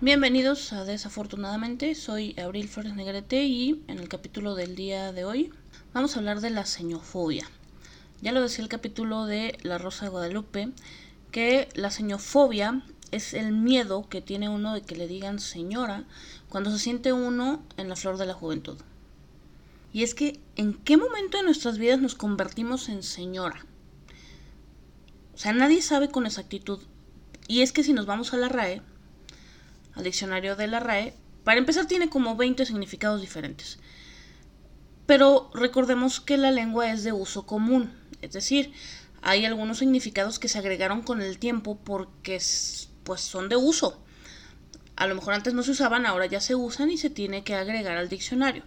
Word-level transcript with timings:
Bienvenidos 0.00 0.72
a 0.72 0.84
Desafortunadamente, 0.84 1.96
soy 1.96 2.38
Abril 2.38 2.68
Flores 2.68 2.94
Negrete 2.94 3.42
y 3.44 3.82
en 3.88 3.98
el 3.98 4.08
capítulo 4.08 4.54
del 4.54 4.76
día 4.76 5.12
de 5.12 5.24
hoy 5.24 5.50
vamos 5.92 6.14
a 6.14 6.20
hablar 6.20 6.40
de 6.40 6.50
la 6.50 6.64
señofobia. 6.64 7.44
Ya 8.20 8.30
lo 8.30 8.40
decía 8.40 8.62
el 8.62 8.68
capítulo 8.68 9.26
de 9.26 9.58
La 9.62 9.78
Rosa 9.78 10.04
de 10.04 10.10
Guadalupe, 10.10 10.68
que 11.32 11.68
la 11.74 11.90
señofobia 11.90 12.82
es 13.10 13.34
el 13.34 13.52
miedo 13.52 14.08
que 14.08 14.20
tiene 14.20 14.48
uno 14.48 14.74
de 14.74 14.82
que 14.82 14.94
le 14.94 15.08
digan 15.08 15.40
señora 15.40 16.04
cuando 16.48 16.70
se 16.70 16.78
siente 16.78 17.12
uno 17.12 17.64
en 17.76 17.88
la 17.88 17.96
flor 17.96 18.16
de 18.16 18.26
la 18.26 18.34
juventud. 18.34 18.78
Y 19.92 20.02
es 20.02 20.14
que, 20.14 20.40
¿en 20.56 20.74
qué 20.74 20.96
momento 20.96 21.36
de 21.36 21.44
nuestras 21.44 21.78
vidas 21.78 22.00
nos 22.00 22.14
convertimos 22.14 22.88
en 22.88 23.02
señora? 23.02 23.66
O 25.34 25.38
sea, 25.38 25.52
nadie 25.52 25.82
sabe 25.82 26.08
con 26.08 26.26
exactitud. 26.26 26.80
Y 27.46 27.62
es 27.62 27.72
que 27.72 27.82
si 27.82 27.92
nos 27.92 28.06
vamos 28.06 28.32
a 28.32 28.38
la 28.38 28.48
RAE, 28.48 28.82
al 29.94 30.04
diccionario 30.04 30.56
de 30.56 30.66
la 30.66 30.80
RAE, 30.80 31.14
para 31.44 31.58
empezar 31.58 31.86
tiene 31.86 32.08
como 32.08 32.36
20 32.36 32.64
significados 32.64 33.20
diferentes. 33.20 33.78
Pero 35.06 35.50
recordemos 35.52 36.20
que 36.20 36.38
la 36.38 36.50
lengua 36.50 36.90
es 36.90 37.04
de 37.04 37.12
uso 37.12 37.44
común, 37.44 37.92
es 38.22 38.32
decir, 38.32 38.72
hay 39.20 39.44
algunos 39.44 39.78
significados 39.78 40.38
que 40.38 40.48
se 40.48 40.58
agregaron 40.58 41.02
con 41.02 41.20
el 41.20 41.38
tiempo 41.38 41.76
porque 41.76 42.40
pues 43.04 43.20
son 43.20 43.48
de 43.48 43.56
uso. 43.56 44.00
A 44.96 45.06
lo 45.06 45.14
mejor 45.14 45.34
antes 45.34 45.54
no 45.54 45.62
se 45.62 45.72
usaban, 45.72 46.06
ahora 46.06 46.26
ya 46.26 46.40
se 46.40 46.54
usan 46.54 46.90
y 46.90 46.98
se 46.98 47.10
tiene 47.10 47.44
que 47.44 47.54
agregar 47.54 47.96
al 47.96 48.08
diccionario. 48.08 48.64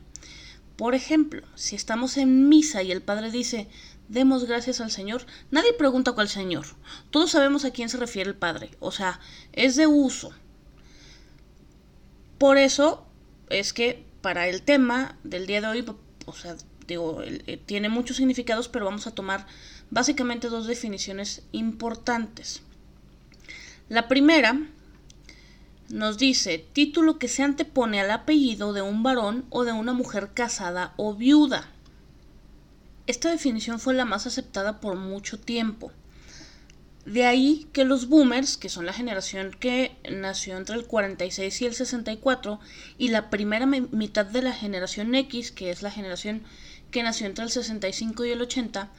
Por 0.77 0.93
ejemplo, 0.93 1.41
si 1.55 1.75
estamos 1.75 2.17
en 2.17 2.49
misa 2.49 2.83
y 2.83 2.91
el 2.91 3.01
padre 3.01 3.31
dice, 3.31 3.67
demos 4.09 4.45
gracias 4.45 4.81
al 4.81 4.91
Señor, 4.91 5.25
nadie 5.51 5.73
pregunta 5.73 6.11
cuál 6.11 6.27
Señor. 6.27 6.65
Todos 7.11 7.31
sabemos 7.31 7.63
a 7.65 7.71
quién 7.71 7.89
se 7.89 7.97
refiere 7.97 8.29
el 8.29 8.35
padre. 8.35 8.71
O 8.79 8.91
sea, 8.91 9.19
es 9.53 9.75
de 9.75 9.87
uso. 9.87 10.33
Por 12.37 12.57
eso 12.57 13.05
es 13.49 13.73
que 13.73 14.03
para 14.21 14.47
el 14.47 14.63
tema 14.63 15.17
del 15.23 15.47
día 15.47 15.61
de 15.61 15.67
hoy, 15.67 15.85
o 16.25 16.33
sea, 16.33 16.55
digo, 16.87 17.21
eh, 17.23 17.59
tiene 17.65 17.89
muchos 17.89 18.17
significados, 18.17 18.67
pero 18.67 18.85
vamos 18.85 19.07
a 19.07 19.11
tomar 19.11 19.47
básicamente 19.89 20.49
dos 20.49 20.67
definiciones 20.67 21.43
importantes. 21.51 22.61
La 23.87 24.07
primera 24.07 24.59
nos 25.89 26.17
dice 26.17 26.65
título 26.73 27.19
que 27.19 27.27
se 27.27 27.43
antepone 27.43 27.99
al 28.01 28.11
apellido 28.11 28.73
de 28.73 28.81
un 28.81 29.03
varón 29.03 29.45
o 29.49 29.63
de 29.63 29.71
una 29.71 29.93
mujer 29.93 30.31
casada 30.33 30.93
o 30.97 31.13
viuda. 31.13 31.69
Esta 33.07 33.29
definición 33.29 33.79
fue 33.79 33.93
la 33.93 34.05
más 34.05 34.25
aceptada 34.25 34.79
por 34.79 34.95
mucho 34.95 35.39
tiempo. 35.39 35.91
De 37.05 37.25
ahí 37.25 37.67
que 37.71 37.85
los 37.85 38.09
boomers, 38.09 38.57
que 38.57 38.67
son 38.67 38.87
la 38.87 38.93
generación 38.93 39.51
que 39.51 39.95
nació 40.11 40.57
entre 40.57 40.75
el 40.75 40.87
46 40.87 41.61
y 41.61 41.65
el 41.67 41.75
64, 41.75 42.59
y 42.97 43.09
la 43.09 43.29
primera 43.29 43.67
mitad 43.67 44.25
de 44.25 44.41
la 44.41 44.53
generación 44.53 45.13
X, 45.13 45.51
que 45.51 45.69
es 45.69 45.83
la 45.83 45.91
generación 45.91 46.41
que 46.89 47.03
nació 47.03 47.27
entre 47.27 47.45
el 47.45 47.51
65 47.51 48.25
y 48.25 48.31
el 48.31 48.41
80, 48.41 48.89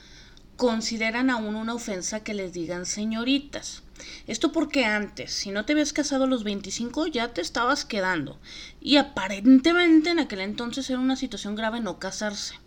consideran 0.57 1.31
aún 1.31 1.57
una 1.57 1.75
ofensa 1.75 2.23
que 2.23 2.35
les 2.35 2.53
digan 2.53 2.87
señoritas. 2.87 3.83
Esto 4.27 4.53
porque 4.53 4.85
antes, 4.85 5.33
si 5.33 5.51
no 5.51 5.65
te 5.65 5.73
habías 5.73 5.93
casado 5.93 6.25
a 6.25 6.27
los 6.27 6.45
25, 6.45 7.07
ya 7.07 7.33
te 7.33 7.41
estabas 7.41 7.85
quedando. 7.85 8.39
Y 8.81 8.97
aparentemente 8.97 10.11
en 10.11 10.19
aquel 10.19 10.41
entonces 10.41 10.89
era 10.91 10.99
una 10.99 11.17
situación 11.17 11.55
grave 11.55 11.81
no 11.81 11.99
casarse. 11.99 12.59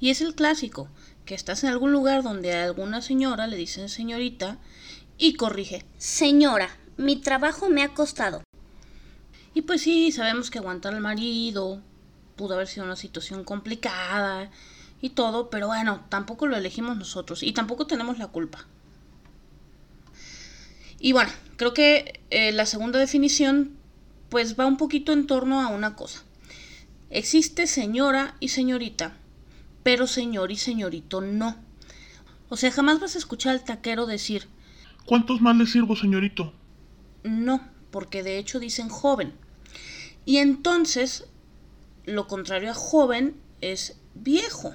Y 0.00 0.10
es 0.10 0.20
el 0.20 0.34
clásico, 0.34 0.88
que 1.24 1.34
estás 1.34 1.64
en 1.64 1.70
algún 1.70 1.92
lugar 1.92 2.22
donde 2.22 2.54
a 2.54 2.64
alguna 2.64 3.00
señora 3.00 3.46
le 3.46 3.56
dicen 3.56 3.88
señorita 3.88 4.58
y 5.18 5.34
corrige. 5.34 5.84
Señora, 5.98 6.76
mi 6.96 7.16
trabajo 7.16 7.68
me 7.68 7.82
ha 7.82 7.94
costado. 7.94 8.42
Y 9.54 9.62
pues 9.62 9.82
sí, 9.82 10.12
sabemos 10.12 10.50
que 10.50 10.58
aguantar 10.58 10.94
al 10.94 11.00
marido 11.00 11.80
pudo 12.36 12.54
haber 12.54 12.66
sido 12.66 12.84
una 12.84 12.96
situación 12.96 13.44
complicada 13.44 14.50
y 15.00 15.10
todo, 15.10 15.50
pero 15.50 15.68
bueno, 15.68 16.04
tampoco 16.08 16.46
lo 16.46 16.56
elegimos 16.56 16.96
nosotros 16.96 17.42
y 17.42 17.52
tampoco 17.52 17.86
tenemos 17.86 18.18
la 18.18 18.28
culpa. 18.28 18.66
Y 20.98 21.12
bueno, 21.12 21.30
creo 21.56 21.74
que 21.74 22.20
eh, 22.30 22.52
la 22.52 22.66
segunda 22.66 22.98
definición 22.98 23.76
pues 24.28 24.58
va 24.58 24.66
un 24.66 24.76
poquito 24.76 25.12
en 25.12 25.26
torno 25.26 25.60
a 25.60 25.68
una 25.68 25.94
cosa. 25.96 26.22
Existe 27.10 27.66
señora 27.66 28.36
y 28.40 28.48
señorita, 28.48 29.16
pero 29.82 30.06
señor 30.06 30.50
y 30.50 30.56
señorito 30.56 31.20
no. 31.20 31.56
O 32.48 32.56
sea, 32.56 32.70
jamás 32.70 33.00
vas 33.00 33.14
a 33.14 33.18
escuchar 33.18 33.52
al 33.52 33.64
taquero 33.64 34.06
decir 34.06 34.48
¿Cuántos 35.06 35.40
más 35.40 35.56
le 35.56 35.66
sirvo, 35.66 35.96
señorito? 35.96 36.52
no, 37.22 37.60
porque 37.90 38.22
de 38.22 38.38
hecho 38.38 38.58
dicen 38.58 38.88
joven. 38.88 39.34
Y 40.26 40.38
entonces, 40.38 41.26
lo 42.06 42.26
contrario 42.26 42.70
a 42.70 42.74
joven 42.74 43.36
es 43.60 43.96
viejo. 44.14 44.74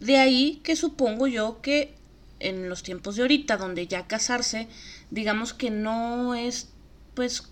De 0.00 0.18
ahí 0.18 0.60
que 0.62 0.76
supongo 0.76 1.26
yo 1.26 1.60
que 1.62 1.95
en 2.40 2.68
los 2.68 2.82
tiempos 2.82 3.16
de 3.16 3.22
ahorita, 3.22 3.56
donde 3.56 3.86
ya 3.86 4.06
casarse, 4.06 4.68
digamos 5.10 5.54
que 5.54 5.70
no 5.70 6.34
es 6.34 6.68
pues 7.14 7.44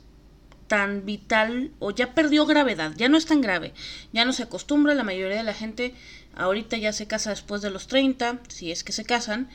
tan 0.66 1.04
vital 1.04 1.72
o 1.78 1.90
ya 1.90 2.14
perdió 2.14 2.46
gravedad, 2.46 2.92
ya 2.96 3.08
no 3.08 3.16
es 3.16 3.26
tan 3.26 3.40
grave, 3.40 3.74
ya 4.12 4.24
no 4.24 4.32
se 4.32 4.42
acostumbra, 4.42 4.94
la 4.94 5.04
mayoría 5.04 5.36
de 5.36 5.42
la 5.42 5.54
gente 5.54 5.94
ahorita 6.34 6.76
ya 6.76 6.92
se 6.92 7.06
casa 7.06 7.30
después 7.30 7.62
de 7.62 7.70
los 7.70 7.86
30, 7.86 8.40
si 8.48 8.70
es 8.70 8.84
que 8.84 8.92
se 8.92 9.04
casan, 9.04 9.48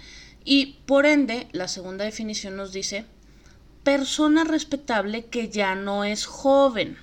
y 0.45 0.77
por 0.85 1.05
ende 1.05 1.47
la 1.51 1.67
segunda 1.67 2.05
definición 2.05 2.55
nos 2.55 2.71
dice 2.71 3.05
persona 3.83 4.43
respetable 4.43 5.25
que 5.25 5.49
ya 5.49 5.75
no 5.75 6.03
es 6.03 6.25
joven. 6.25 6.97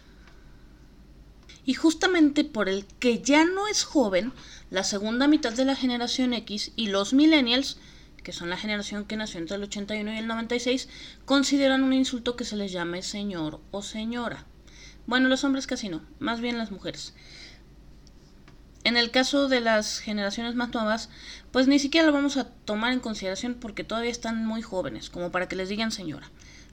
Y 1.65 1.75
justamente 1.75 2.45
por 2.45 2.69
el 2.69 2.87
que 3.01 3.21
ya 3.21 3.45
no 3.45 3.67
es 3.67 3.83
joven, 3.83 4.33
la 4.71 4.85
segunda 4.85 5.27
mitad 5.27 5.53
de 5.53 5.65
la 5.65 5.75
generación 5.75 6.33
X 6.33 6.73
y 6.77 6.89
los 6.89 7.13
millennials, 7.13 7.79
que 8.27 8.33
son 8.33 8.51
la 8.51 8.57
generación 8.57 9.05
que 9.05 9.17
nació 9.17 9.39
entre 9.39 9.55
el 9.55 9.63
81 9.63 10.13
y 10.13 10.19
el 10.19 10.27
96, 10.27 10.89
consideran 11.25 11.85
un 11.85 11.93
insulto 11.93 12.35
que 12.35 12.45
se 12.45 12.57
les 12.57 12.73
llame 12.73 13.03
señor 13.03 13.61
o 13.71 13.83
señora. 13.83 14.47
Bueno, 15.07 15.29
los 15.29 15.45
hombres 15.45 15.69
casi 15.69 15.89
no, 15.89 16.03
más 16.19 16.41
bien 16.41 16.59
las 16.59 16.73
mujeres. 16.73 17.15
En 18.83 18.97
el 18.97 19.13
caso 19.13 19.47
de 19.47 19.61
las 19.61 20.01
generaciones 20.01 20.57
más 20.57 20.75
nuevas, 20.75 21.09
pues 21.53 21.69
ni 21.69 21.79
siquiera 21.79 22.05
lo 22.05 22.13
vamos 22.13 22.37
a 22.37 22.49
tomar 22.49 22.93
en 22.93 22.99
consideración 22.99 23.55
porque 23.55 23.85
todavía 23.85 24.11
están 24.11 24.45
muy 24.45 24.61
jóvenes, 24.61 25.09
como 25.09 25.31
para 25.31 25.47
que 25.47 25.55
les 25.55 25.69
digan 25.69 25.93
señora, 25.93 26.29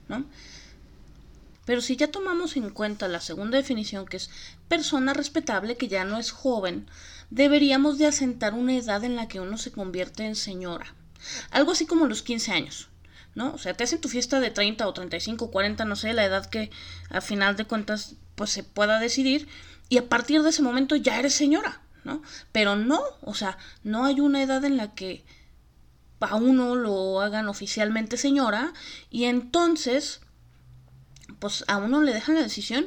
¿no? 0.08 0.24
Pero 1.66 1.80
si 1.82 1.94
ya 1.94 2.10
tomamos 2.10 2.56
en 2.56 2.70
cuenta 2.70 3.06
la 3.06 3.20
segunda 3.20 3.58
definición, 3.58 4.06
que 4.06 4.16
es 4.16 4.28
persona 4.66 5.14
respetable 5.14 5.76
que 5.76 5.86
ya 5.86 6.04
no 6.04 6.18
es 6.18 6.32
joven, 6.32 6.88
deberíamos 7.30 7.96
de 7.98 8.06
asentar 8.06 8.54
una 8.54 8.74
edad 8.74 9.04
en 9.04 9.14
la 9.14 9.28
que 9.28 9.38
uno 9.38 9.56
se 9.56 9.70
convierte 9.70 10.26
en 10.26 10.34
señora. 10.34 10.96
Algo 11.50 11.72
así 11.72 11.86
como 11.86 12.06
los 12.06 12.22
15 12.22 12.52
años, 12.52 12.88
¿no? 13.34 13.52
O 13.54 13.58
sea, 13.58 13.74
te 13.74 13.84
hacen 13.84 14.00
tu 14.00 14.08
fiesta 14.08 14.40
de 14.40 14.50
30 14.50 14.86
o 14.86 14.92
35, 14.92 15.50
40, 15.50 15.84
no 15.84 15.96
sé, 15.96 16.12
la 16.12 16.24
edad 16.24 16.46
que 16.46 16.70
a 17.10 17.20
final 17.20 17.56
de 17.56 17.64
cuentas 17.64 18.14
pues 18.34 18.50
se 18.50 18.62
pueda 18.62 18.98
decidir 18.98 19.48
y 19.88 19.98
a 19.98 20.08
partir 20.08 20.42
de 20.42 20.50
ese 20.50 20.62
momento 20.62 20.96
ya 20.96 21.18
eres 21.18 21.34
señora, 21.34 21.80
¿no? 22.04 22.22
Pero 22.52 22.76
no, 22.76 23.02
o 23.20 23.34
sea, 23.34 23.58
no 23.82 24.04
hay 24.04 24.20
una 24.20 24.42
edad 24.42 24.64
en 24.64 24.76
la 24.76 24.94
que 24.94 25.24
a 26.20 26.36
uno 26.36 26.74
lo 26.74 27.20
hagan 27.20 27.48
oficialmente 27.48 28.16
señora 28.16 28.72
y 29.10 29.24
entonces 29.24 30.20
pues 31.38 31.64
a 31.68 31.76
uno 31.76 32.02
le 32.02 32.14
dejan 32.14 32.36
la 32.36 32.42
decisión 32.42 32.86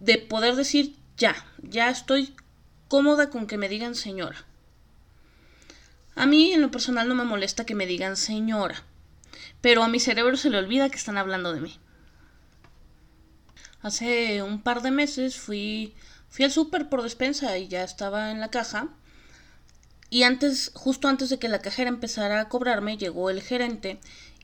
de 0.00 0.18
poder 0.18 0.54
decir 0.56 0.96
ya, 1.16 1.34
ya 1.62 1.90
estoy 1.90 2.34
cómoda 2.88 3.30
con 3.30 3.46
que 3.46 3.58
me 3.58 3.68
digan 3.68 3.94
señora. 3.94 4.44
A 6.18 6.26
mí 6.26 6.52
en 6.52 6.62
lo 6.62 6.72
personal 6.72 7.08
no 7.08 7.14
me 7.14 7.22
molesta 7.22 7.64
que 7.64 7.76
me 7.76 7.86
digan 7.86 8.16
señora, 8.16 8.82
pero 9.60 9.84
a 9.84 9.88
mi 9.88 10.00
cerebro 10.00 10.36
se 10.36 10.50
le 10.50 10.58
olvida 10.58 10.90
que 10.90 10.96
están 10.96 11.16
hablando 11.16 11.52
de 11.52 11.60
mí. 11.60 11.78
Hace 13.82 14.42
un 14.42 14.60
par 14.60 14.82
de 14.82 14.90
meses 14.90 15.36
fui, 15.36 15.94
fui 16.28 16.44
al 16.44 16.50
súper 16.50 16.88
por 16.88 17.04
despensa 17.04 17.56
y 17.56 17.68
ya 17.68 17.84
estaba 17.84 18.32
en 18.32 18.40
la 18.40 18.50
caja. 18.50 18.88
Y 20.10 20.24
antes, 20.24 20.72
justo 20.74 21.06
antes 21.06 21.30
de 21.30 21.38
que 21.38 21.46
la 21.46 21.60
cajera 21.60 21.88
empezara 21.88 22.40
a 22.40 22.48
cobrarme, 22.48 22.96
llegó 22.96 23.30
el 23.30 23.40
gerente 23.40 24.00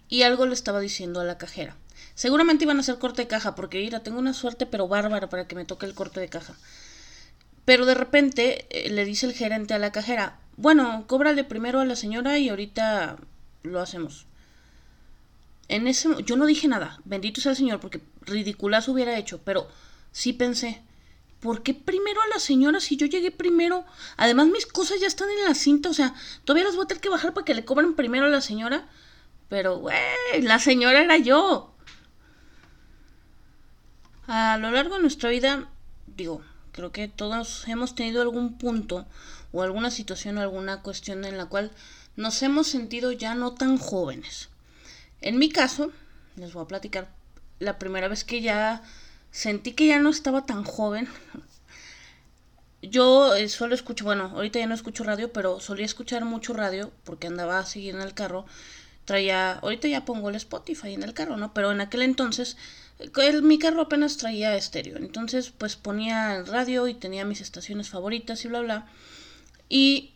y 0.09 0.23
algo 0.23 0.47
le 0.47 0.55
estaba 0.55 0.79
diciendo 0.79 1.21
a 1.21 1.25
la 1.25 1.39
cajera. 1.39 1.77
Seguramente 2.15 2.63
iban 2.63 2.77
a 2.77 2.83
hacer 2.83 3.01
corte 3.01 3.23
de 3.23 3.29
caja, 3.29 3.57
porque 3.57 3.79
mira, 3.79 4.05
tengo 4.05 4.21
una 4.21 4.33
suerte 4.33 4.67
pero 4.67 4.87
bárbara 4.87 5.29
para 5.29 5.49
que 5.49 5.57
me 5.57 5.65
toque 5.65 5.87
el 5.87 5.95
corte 5.95 6.21
de 6.21 6.29
caja. 6.29 6.55
Pero 7.65 7.85
de 7.85 7.95
repente 7.95 8.69
eh, 8.71 8.91
le 8.91 9.05
dice 9.05 9.27
el 9.27 9.33
gerente 9.33 9.75
a 9.75 9.81
la 9.81 9.91
cajera, 9.91 10.39
bueno, 10.57 11.05
cóbrale 11.07 11.45
primero 11.45 11.81
a 11.81 11.85
la 11.85 11.97
señora 11.97 12.39
y 12.39 12.49
ahorita 12.49 13.17
lo 13.63 13.81
hacemos. 13.81 14.27
En 15.69 15.87
ese 15.87 16.09
yo 16.25 16.37
no 16.37 16.47
dije 16.47 16.69
nada, 16.69 17.01
bendito 17.05 17.41
sea 17.41 17.53
el 17.53 17.57
Señor, 17.57 17.81
porque 17.81 18.01
ridiculazo 18.23 18.93
hubiera 18.93 19.19
hecho, 19.19 19.41
pero 19.45 19.67
sí 20.13 20.33
pensé, 20.33 20.83
¿por 21.41 21.63
qué 21.63 21.73
primero 21.75 22.21
a 22.23 22.29
la 22.29 22.39
señora 22.39 22.81
si 22.81 22.97
yo 22.97 23.07
llegué 23.07 23.31
primero? 23.31 23.85
Además 24.17 24.49
mis 24.49 24.67
cosas 24.67 25.01
ya 25.01 25.07
están 25.07 25.29
en 25.31 25.45
la 25.45 25.55
cinta, 25.55 25.89
o 25.89 25.95
sea, 25.95 26.15
todavía 26.45 26.65
las 26.65 26.77
voy 26.77 26.85
a 26.85 26.89
tener 26.89 27.01
que 27.01 27.09
bajar 27.09 27.33
para 27.33 27.45
que 27.45 27.55
le 27.55 27.65
cobren 27.65 27.95
primero 27.95 28.27
a 28.27 28.31
la 28.31 28.41
señora. 28.41 28.89
Pero, 29.49 29.79
güey, 29.79 29.97
la 30.41 30.59
señora 30.59 31.03
era 31.03 31.19
yo. 31.19 31.75
A 34.27 34.57
lo 34.59 34.71
largo 34.71 34.97
de 34.97 35.03
nuestra 35.03 35.29
vida, 35.31 35.69
digo, 36.07 36.43
creo 36.75 36.91
que 36.91 37.07
todos 37.07 37.67
hemos 37.69 37.95
tenido 37.95 38.21
algún 38.21 38.59
punto 38.59 39.07
o 39.53 39.63
alguna 39.63 39.91
situación 39.93 40.37
o 40.37 40.41
alguna 40.41 40.83
cuestión 40.83 41.25
en 41.25 41.39
la 41.39 41.47
cual 41.47 41.71
nos 42.17 42.43
hemos 42.43 42.67
sentido 42.67 43.13
ya 43.13 43.35
no 43.37 43.55
tan 43.55 43.79
jóvenes. 43.79 44.49
En 45.21 45.39
mi 45.39 45.49
caso, 45.51 45.93
les 46.37 46.53
voy 46.53 46.65
a 46.65 46.69
platicar 46.69 47.09
la 47.61 47.79
primera 47.79 48.09
vez 48.09 48.25
que 48.25 48.41
ya 48.41 48.83
sentí 49.31 49.73
que 49.73 49.87
ya 49.87 50.01
no 50.01 50.11
estaba 50.11 50.47
tan 50.47 50.65
joven. 50.65 51.09
Yo 52.83 53.35
eh, 53.35 53.49
solo 53.49 53.75
escucho, 53.75 54.05
bueno, 54.05 54.33
ahorita 54.35 54.59
ya 54.59 54.67
no 54.67 54.75
escucho 54.75 55.05
radio, 55.05 55.33
pero 55.33 55.61
solía 55.61 55.87
escuchar 55.87 56.25
mucho 56.25 56.53
radio 56.53 56.93
porque 57.05 57.29
andaba 57.29 57.61
a 57.61 57.67
seguir 57.67 57.95
en 57.95 58.03
el 58.03 58.15
carro. 58.15 58.47
Traía, 59.05 59.53
ahorita 59.53 59.87
ya 59.87 60.05
pongo 60.05 60.29
el 60.29 60.35
Spotify 60.35 60.93
en 60.93 61.05
el 61.05 61.15
carro, 61.15 61.37
¿no? 61.37 61.55
Pero 61.55 61.71
en 61.71 61.81
aquel 61.81 62.03
entonces 62.03 62.57
el, 63.17 63.43
mi 63.43 63.59
carro 63.59 63.83
apenas 63.83 64.17
traía 64.17 64.57
estéreo. 64.57 64.97
Entonces, 64.97 65.51
pues 65.51 65.77
ponía 65.77 66.37
el 66.37 66.47
radio 66.47 66.89
y 66.89 66.95
tenía 66.95 67.25
mis 67.25 67.41
estaciones 67.41 67.89
favoritas 67.89 68.45
y 68.45 68.49
bla, 68.49 68.61
bla. 68.61 68.87
Y, 69.69 70.11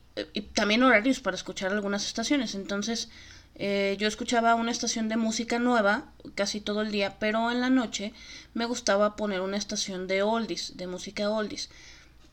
también 0.54 0.82
horarios 0.82 1.20
para 1.20 1.36
escuchar 1.36 1.72
algunas 1.72 2.04
estaciones. 2.04 2.54
Entonces, 2.54 3.08
eh, 3.54 3.96
yo 3.98 4.08
escuchaba 4.08 4.54
una 4.56 4.72
estación 4.72 5.08
de 5.08 5.16
música 5.16 5.58
nueva 5.58 6.12
casi 6.34 6.60
todo 6.60 6.82
el 6.82 6.90
día, 6.90 7.18
pero 7.18 7.50
en 7.50 7.60
la 7.60 7.70
noche 7.70 8.12
me 8.54 8.66
gustaba 8.66 9.16
poner 9.16 9.40
una 9.40 9.56
estación 9.56 10.06
de 10.08 10.22
oldies, 10.22 10.76
de 10.76 10.86
música 10.86 11.30
oldies. 11.30 11.70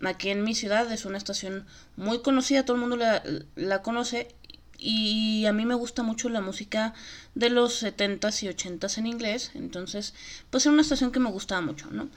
Aquí 0.03 0.29
en 0.29 0.43
mi 0.43 0.55
ciudad 0.55 0.91
es 0.91 1.05
una 1.05 1.17
estación 1.17 1.65
muy 1.95 2.21
conocida, 2.21 2.65
todo 2.65 2.75
el 2.75 2.81
mundo 2.81 2.97
la, 2.97 3.23
la 3.55 3.81
conoce 3.81 4.35
y 4.77 5.45
a 5.45 5.53
mí 5.53 5.65
me 5.65 5.75
gusta 5.75 6.03
mucho 6.03 6.29
la 6.29 6.41
música 6.41 6.93
de 7.33 7.49
los 7.49 7.83
70s 7.83 8.43
y 8.43 8.47
80s 8.47 8.97
en 8.97 9.07
inglés, 9.07 9.51
entonces 9.53 10.13
pues 10.49 10.65
era 10.65 10.73
una 10.73 10.81
estación 10.81 11.11
que 11.11 11.19
me 11.19 11.31
gustaba 11.31 11.61
mucho, 11.61 11.89
¿no? 11.91 12.09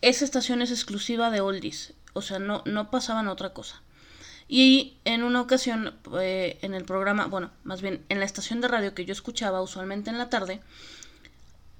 Esa 0.00 0.24
estación 0.24 0.62
es 0.62 0.70
exclusiva 0.70 1.30
de 1.30 1.40
oldies, 1.40 1.94
o 2.12 2.22
sea, 2.22 2.38
no, 2.38 2.62
no 2.66 2.90
pasaban 2.90 3.28
otra 3.28 3.52
cosa. 3.52 3.82
Y 4.48 4.96
en 5.04 5.24
una 5.24 5.42
ocasión, 5.42 5.94
eh, 6.20 6.58
en 6.62 6.72
el 6.72 6.84
programa, 6.84 7.26
bueno, 7.26 7.50
más 7.64 7.82
bien 7.82 8.04
en 8.08 8.18
la 8.18 8.24
estación 8.24 8.60
de 8.60 8.68
radio 8.68 8.94
que 8.94 9.04
yo 9.04 9.12
escuchaba 9.12 9.60
usualmente 9.60 10.08
en 10.08 10.16
la 10.18 10.30
tarde, 10.30 10.60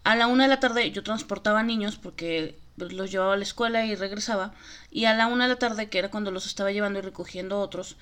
a 0.04 0.16
la 0.16 0.26
una 0.26 0.44
de 0.44 0.48
la 0.50 0.60
tarde 0.60 0.90
yo 0.90 1.02
transportaba 1.02 1.62
niños 1.62 1.96
porque 1.96 2.58
los 2.76 3.10
llevaba 3.10 3.34
a 3.34 3.36
la 3.36 3.42
escuela 3.42 3.84
y 3.84 3.94
regresaba. 3.94 4.54
Y 4.90 5.06
a 5.06 5.14
la 5.14 5.26
una 5.26 5.44
de 5.44 5.54
la 5.54 5.58
tarde, 5.58 5.88
que 5.88 5.98
era 5.98 6.10
cuando 6.10 6.30
los 6.30 6.46
estaba 6.46 6.72
llevando 6.72 6.98
y 6.98 7.02
recogiendo 7.02 7.60
otros, 7.60 7.96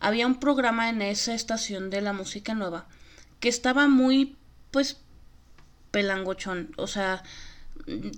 había 0.00 0.26
un 0.26 0.40
programa 0.40 0.88
en 0.88 1.02
esa 1.02 1.34
estación 1.34 1.90
de 1.90 2.00
la 2.00 2.12
música 2.12 2.54
nueva 2.54 2.86
que 3.38 3.48
estaba 3.48 3.88
muy, 3.88 4.36
pues, 4.70 4.98
pelangochón. 5.90 6.72
O 6.76 6.86
sea, 6.86 7.22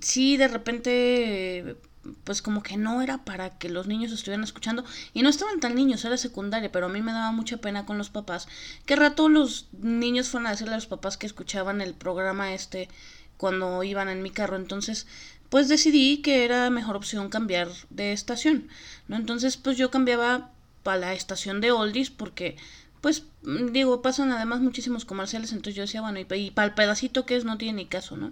sí, 0.01 0.37
de 0.37 0.47
repente 0.47 1.77
pues 2.23 2.41
como 2.41 2.63
que 2.63 2.77
no 2.77 3.01
era 3.01 3.23
para 3.23 3.57
que 3.57 3.69
los 3.69 3.87
niños 3.87 4.11
estuvieran 4.11 4.43
escuchando 4.43 4.83
y 5.13 5.21
no 5.21 5.29
estaban 5.29 5.59
tan 5.59 5.75
niños, 5.75 6.03
era 6.03 6.17
secundaria, 6.17 6.71
pero 6.71 6.87
a 6.87 6.89
mí 6.89 7.01
me 7.01 7.13
daba 7.13 7.31
mucha 7.31 7.57
pena 7.57 7.85
con 7.85 7.97
los 7.97 8.09
papás, 8.09 8.47
que 8.85 8.95
rato 8.95 9.29
los 9.29 9.67
niños 9.71 10.29
fueron 10.29 10.47
a 10.47 10.51
decirle 10.51 10.73
a 10.73 10.77
los 10.77 10.87
papás 10.87 11.17
que 11.17 11.25
escuchaban 11.25 11.81
el 11.81 11.93
programa 11.93 12.53
este 12.53 12.89
cuando 13.37 13.83
iban 13.83 14.09
en 14.09 14.21
mi 14.21 14.31
carro, 14.31 14.57
entonces 14.57 15.07
pues 15.49 15.69
decidí 15.69 16.17
que 16.21 16.45
era 16.45 16.69
mejor 16.69 16.95
opción 16.95 17.29
cambiar 17.29 17.69
de 17.89 18.11
estación, 18.11 18.67
¿no? 19.07 19.15
Entonces 19.15 19.57
pues 19.57 19.77
yo 19.77 19.91
cambiaba 19.91 20.51
para 20.83 20.97
la 20.97 21.13
estación 21.13 21.61
de 21.61 21.71
oldies 21.71 22.09
porque 22.09 22.57
pues 23.01 23.25
digo, 23.41 24.01
pasan 24.01 24.31
además 24.31 24.61
muchísimos 24.61 25.03
comerciales, 25.03 25.51
entonces 25.51 25.75
yo 25.75 25.81
decía, 25.81 25.99
bueno, 25.99 26.19
y, 26.19 26.33
y 26.35 26.51
para 26.51 26.67
el 26.67 26.73
pedacito 26.73 27.25
que 27.25 27.35
es 27.35 27.43
no 27.43 27.57
tiene 27.57 27.83
ni 27.83 27.85
caso, 27.85 28.15
¿no? 28.15 28.31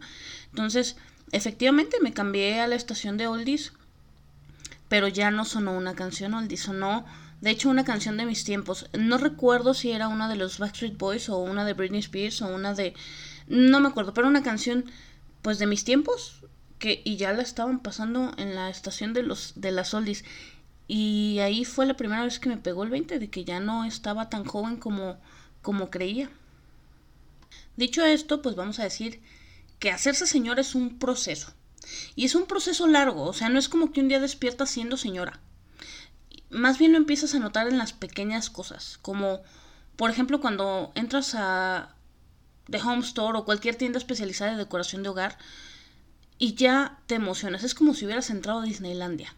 Entonces, 0.51 0.95
efectivamente 1.33 1.97
me 2.01 2.13
cambié 2.13 2.61
a 2.61 2.67
la 2.67 2.75
estación 2.75 3.17
de 3.17 3.27
oldies, 3.27 3.73
pero 4.87 5.09
ya 5.09 5.29
no 5.29 5.43
sonó 5.43 5.73
una 5.73 5.93
canción 5.93 6.33
oldies, 6.33 6.61
sonó 6.61 7.05
de 7.41 7.49
hecho 7.49 7.69
una 7.69 7.83
canción 7.83 8.15
de 8.17 8.25
mis 8.25 8.43
tiempos. 8.43 8.89
No 8.97 9.17
recuerdo 9.17 9.73
si 9.73 9.91
era 9.91 10.07
una 10.07 10.29
de 10.29 10.35
los 10.35 10.59
Backstreet 10.59 10.97
Boys 10.97 11.27
o 11.27 11.37
una 11.39 11.65
de 11.65 11.73
Britney 11.73 11.99
Spears 11.99 12.41
o 12.41 12.47
una 12.47 12.73
de 12.73 12.93
no 13.47 13.79
me 13.81 13.89
acuerdo, 13.89 14.13
pero 14.13 14.27
una 14.27 14.43
canción 14.43 14.85
pues 15.41 15.59
de 15.59 15.65
mis 15.65 15.83
tiempos 15.83 16.45
que 16.79 17.01
y 17.03 17.17
ya 17.17 17.33
la 17.33 17.41
estaban 17.41 17.79
pasando 17.79 18.31
en 18.37 18.55
la 18.55 18.69
estación 18.69 19.13
de 19.13 19.23
los 19.23 19.53
de 19.55 19.71
las 19.71 19.93
oldies 19.93 20.23
y 20.93 21.39
ahí 21.39 21.63
fue 21.63 21.85
la 21.85 21.95
primera 21.95 22.25
vez 22.25 22.37
que 22.37 22.49
me 22.49 22.57
pegó 22.57 22.83
el 22.83 22.89
20 22.89 23.17
de 23.17 23.29
que 23.29 23.45
ya 23.45 23.61
no 23.61 23.85
estaba 23.85 24.29
tan 24.29 24.43
joven 24.43 24.75
como 24.75 25.17
como 25.61 25.89
creía. 25.89 26.29
Dicho 27.77 28.03
esto, 28.03 28.41
pues 28.41 28.57
vamos 28.57 28.77
a 28.79 28.83
decir 28.83 29.21
que 29.79 29.89
hacerse 29.89 30.27
señora 30.27 30.59
es 30.59 30.75
un 30.75 30.99
proceso. 30.99 31.53
Y 32.13 32.25
es 32.25 32.35
un 32.35 32.45
proceso 32.45 32.87
largo, 32.87 33.23
o 33.23 33.31
sea, 33.31 33.47
no 33.47 33.57
es 33.57 33.69
como 33.69 33.93
que 33.93 34.01
un 34.01 34.09
día 34.09 34.19
despiertas 34.19 34.69
siendo 34.69 34.97
señora. 34.97 35.39
Más 36.49 36.77
bien 36.77 36.91
lo 36.91 36.97
empiezas 36.97 37.35
a 37.35 37.39
notar 37.39 37.69
en 37.69 37.77
las 37.77 37.93
pequeñas 37.93 38.49
cosas, 38.49 38.99
como 39.01 39.43
por 39.95 40.09
ejemplo 40.09 40.41
cuando 40.41 40.91
entras 40.95 41.35
a 41.35 41.95
The 42.69 42.81
Home 42.81 42.99
Store 42.99 43.37
o 43.37 43.45
cualquier 43.45 43.75
tienda 43.75 43.97
especializada 43.97 44.51
de 44.51 44.57
decoración 44.57 45.03
de 45.03 45.09
hogar 45.09 45.37
y 46.37 46.55
ya 46.55 46.99
te 47.07 47.15
emocionas, 47.15 47.63
es 47.63 47.75
como 47.75 47.93
si 47.93 48.03
hubieras 48.03 48.29
entrado 48.29 48.59
a 48.59 48.65
Disneylandia. 48.65 49.33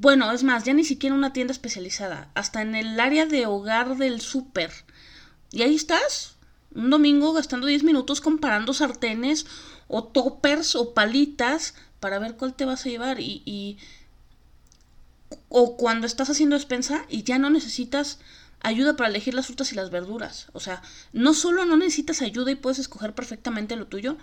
Bueno, 0.00 0.32
es 0.32 0.44
más, 0.44 0.64
ya 0.64 0.72
ni 0.72 0.84
siquiera 0.84 1.14
una 1.14 1.34
tienda 1.34 1.52
especializada, 1.52 2.30
hasta 2.32 2.62
en 2.62 2.74
el 2.74 2.98
área 2.98 3.26
de 3.26 3.44
hogar 3.44 3.98
del 3.98 4.22
súper. 4.22 4.72
Y 5.52 5.60
ahí 5.60 5.74
estás, 5.74 6.36
un 6.74 6.88
domingo 6.88 7.34
gastando 7.34 7.66
10 7.66 7.84
minutos 7.84 8.22
comparando 8.22 8.72
sartenes 8.72 9.44
o 9.88 10.04
toppers 10.04 10.74
o 10.74 10.94
palitas 10.94 11.74
para 12.00 12.18
ver 12.18 12.36
cuál 12.36 12.54
te 12.54 12.64
vas 12.64 12.86
a 12.86 12.88
llevar 12.88 13.20
y, 13.20 13.42
y 13.44 13.76
o 15.50 15.76
cuando 15.76 16.06
estás 16.06 16.30
haciendo 16.30 16.56
despensa 16.56 17.04
y 17.10 17.22
ya 17.22 17.38
no 17.38 17.50
necesitas 17.50 18.20
ayuda 18.60 18.96
para 18.96 19.10
elegir 19.10 19.34
las 19.34 19.48
frutas 19.48 19.70
y 19.72 19.74
las 19.74 19.90
verduras. 19.90 20.46
O 20.54 20.60
sea, 20.60 20.80
no 21.12 21.34
solo 21.34 21.66
no 21.66 21.76
necesitas 21.76 22.22
ayuda 22.22 22.50
y 22.50 22.54
puedes 22.54 22.78
escoger 22.78 23.14
perfectamente 23.14 23.76
lo 23.76 23.86
tuyo, 23.86 24.16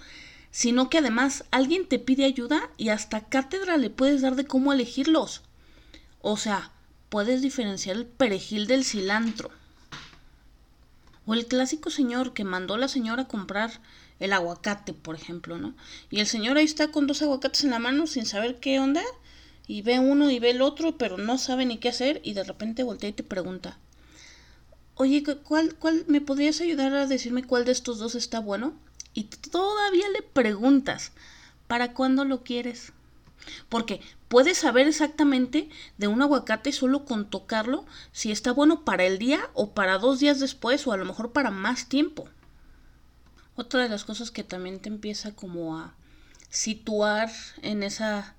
sino 0.49 0.89
que 0.89 0.97
además 0.97 1.43
alguien 1.51 1.87
te 1.87 1.99
pide 1.99 2.25
ayuda 2.25 2.71
y 2.77 2.89
hasta 2.89 3.25
cátedra 3.25 3.77
le 3.77 3.91
puedes 3.91 4.23
dar 4.23 4.35
de 4.35 4.47
cómo 4.47 4.73
elegirlos. 4.73 5.43
O 6.29 6.35
sea, 6.35 6.71
puedes 7.07 7.41
diferenciar 7.41 7.95
el 7.95 8.05
perejil 8.05 8.67
del 8.67 8.83
cilantro. 8.83 9.49
O 11.25 11.33
el 11.33 11.45
clásico 11.45 11.89
señor 11.89 12.33
que 12.33 12.43
mandó 12.43 12.75
la 12.75 12.89
señora 12.89 13.21
a 13.21 13.27
comprar 13.29 13.79
el 14.19 14.33
aguacate, 14.33 14.91
por 14.91 15.15
ejemplo, 15.15 15.57
¿no? 15.57 15.73
Y 16.09 16.19
el 16.19 16.27
señor 16.27 16.57
ahí 16.57 16.65
está 16.65 16.89
con 16.91 17.07
dos 17.07 17.21
aguacates 17.21 17.63
en 17.63 17.69
la 17.69 17.79
mano 17.79 18.07
sin 18.07 18.25
saber 18.25 18.59
qué 18.59 18.77
onda. 18.77 19.03
Y 19.67 19.83
ve 19.83 19.99
uno 19.99 20.29
y 20.29 20.39
ve 20.39 20.49
el 20.49 20.61
otro, 20.61 20.97
pero 20.97 21.17
no 21.17 21.37
sabe 21.37 21.65
ni 21.65 21.77
qué 21.77 21.87
hacer. 21.87 22.19
Y 22.25 22.33
de 22.33 22.43
repente 22.43 22.83
voltea 22.83 23.11
y 23.11 23.13
te 23.13 23.23
pregunta. 23.23 23.79
Oye, 24.95 25.23
¿cuál, 25.45 25.75
cuál 25.75 26.03
me 26.09 26.19
podrías 26.19 26.59
ayudar 26.59 26.93
a 26.93 27.07
decirme 27.07 27.45
cuál 27.45 27.63
de 27.63 27.71
estos 27.71 27.99
dos 27.99 28.15
está 28.15 28.41
bueno? 28.41 28.73
Y 29.13 29.23
todavía 29.23 30.09
le 30.09 30.23
preguntas, 30.23 31.13
¿para 31.67 31.93
cuándo 31.93 32.25
lo 32.25 32.43
quieres? 32.43 32.91
Porque 33.69 34.01
puedes 34.27 34.57
saber 34.57 34.87
exactamente 34.87 35.69
de 35.97 36.07
un 36.07 36.21
aguacate 36.21 36.71
solo 36.71 37.05
con 37.05 37.29
tocarlo 37.29 37.85
si 38.11 38.31
está 38.31 38.51
bueno 38.51 38.85
para 38.85 39.05
el 39.05 39.17
día 39.17 39.49
o 39.53 39.73
para 39.73 39.97
dos 39.97 40.19
días 40.19 40.39
después 40.39 40.85
o 40.87 40.91
a 40.91 40.97
lo 40.97 41.05
mejor 41.05 41.31
para 41.31 41.51
más 41.51 41.87
tiempo. 41.89 42.29
Otra 43.55 43.81
de 43.81 43.89
las 43.89 44.03
cosas 44.03 44.31
que 44.31 44.43
también 44.43 44.79
te 44.79 44.89
empieza 44.89 45.33
como 45.33 45.77
a 45.77 45.95
situar 46.49 47.31
en 47.61 47.83
esa 47.83 48.35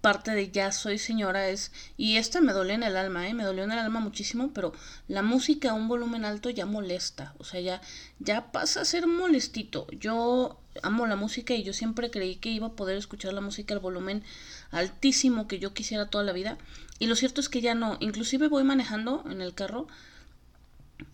parte 0.00 0.30
de 0.30 0.50
ya 0.50 0.72
soy 0.72 0.98
señora 0.98 1.48
es, 1.48 1.72
y 1.96 2.16
esta 2.16 2.40
me 2.40 2.52
dolió 2.52 2.74
en 2.74 2.82
el 2.82 2.96
alma, 2.96 3.28
¿eh? 3.28 3.34
me 3.34 3.44
dolió 3.44 3.64
en 3.64 3.72
el 3.72 3.78
alma 3.78 4.00
muchísimo, 4.00 4.52
pero 4.54 4.72
la 5.08 5.22
música 5.22 5.70
a 5.70 5.74
un 5.74 5.88
volumen 5.88 6.24
alto 6.24 6.50
ya 6.50 6.66
molesta, 6.66 7.34
o 7.38 7.44
sea, 7.44 7.60
ya, 7.60 7.80
ya 8.18 8.52
pasa 8.52 8.82
a 8.82 8.84
ser 8.84 9.06
molestito. 9.06 9.86
Yo 9.90 10.60
amo 10.82 11.06
la 11.06 11.16
música 11.16 11.54
y 11.54 11.62
yo 11.62 11.72
siempre 11.72 12.10
creí 12.10 12.36
que 12.36 12.50
iba 12.50 12.68
a 12.68 12.72
poder 12.72 12.96
escuchar 12.96 13.32
la 13.32 13.40
música 13.40 13.74
al 13.74 13.80
volumen 13.80 14.22
altísimo 14.70 15.48
que 15.48 15.58
yo 15.58 15.74
quisiera 15.74 16.10
toda 16.10 16.24
la 16.24 16.32
vida, 16.32 16.58
y 16.98 17.06
lo 17.06 17.16
cierto 17.16 17.40
es 17.40 17.48
que 17.48 17.60
ya 17.60 17.74
no, 17.74 17.96
inclusive 18.00 18.48
voy 18.48 18.64
manejando 18.64 19.24
en 19.30 19.40
el 19.40 19.54
carro 19.54 19.86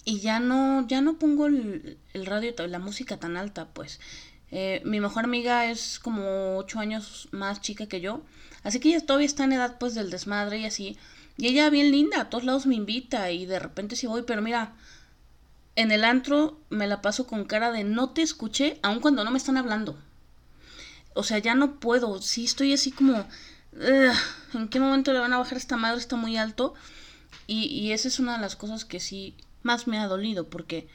y 0.05 0.21
ya 0.21 0.41
no, 0.41 0.87
ya 0.87 1.01
no 1.01 1.19
pongo 1.19 1.47
el, 1.47 1.99
radio, 2.15 2.55
la 2.67 2.79
música 2.79 3.19
tan 3.19 3.37
alta, 3.37 3.67
pues. 3.67 4.01
Eh, 4.51 4.83
mi 4.85 5.01
mejor 5.01 5.25
amiga 5.25 5.71
es 5.71 5.99
como 5.99 6.57
ocho 6.57 6.79
años 6.79 7.29
más 7.33 7.61
chica 7.61 7.87
que 7.87 8.01
yo, 8.01 8.23
así 8.63 8.79
que 8.81 8.91
ella 8.91 9.05
todavía 9.05 9.27
está 9.27 9.45
en 9.45 9.53
edad 9.53 9.79
pues 9.79 9.95
del 9.95 10.11
desmadre 10.11 10.59
y 10.59 10.65
así. 10.67 10.97
Y 11.37 11.49
ella 11.49 11.69
bien 11.71 11.91
linda, 11.91 12.21
a 12.21 12.31
todos 12.31 12.45
lados 12.45 12.67
me 12.67 12.77
invita 12.77 13.31
y 13.33 13.47
de 13.47 13.59
repente 13.59 13.97
sí 13.97 14.07
voy, 14.07 14.23
pero 14.23 14.41
mira, 14.41 14.75
en 15.77 15.91
el 15.93 16.05
antro 16.05 16.59
me 16.71 16.87
la 16.87 17.03
paso 17.03 17.27
con 17.27 17.45
cara 17.45 17.73
de 17.73 17.85
no 17.85 18.11
te 18.11 18.23
escuché, 18.23 18.79
aun 18.83 19.01
cuando 19.01 19.25
no 19.25 19.31
me 19.31 19.39
están 19.39 19.57
hablando. 19.57 19.97
O 21.15 21.23
sea, 21.23 21.39
ya 21.39 21.55
no 21.55 21.79
puedo. 21.81 22.21
Sí 22.21 22.45
estoy 22.45 22.73
así 22.73 22.91
como... 22.93 23.27
¿En 24.55 24.69
qué 24.69 24.79
momento 24.79 25.13
le 25.13 25.19
van 25.19 25.33
a 25.33 25.39
bajar 25.39 25.59
esta 25.59 25.77
madre? 25.77 25.99
Está 25.99 26.17
muy 26.17 26.37
alto. 26.37 26.75
Y, 27.47 27.65
y 27.67 27.93
esa 27.93 28.09
es 28.09 28.19
una 28.19 28.35
de 28.37 28.41
las 28.41 28.57
cosas 28.57 28.85
que 28.85 29.01
sí 29.01 29.37
más 29.63 29.87
me 29.87 29.99
ha 29.99 30.07
dolido 30.07 30.49
porque 30.49 30.89